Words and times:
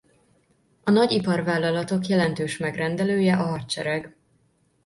A 0.83 0.91
nagy 0.91 1.11
iparvállalatok 1.11 2.05
jelentős 2.05 2.57
megrendelője 2.57 3.37
a 3.37 3.43
hadsereg. 3.45 4.15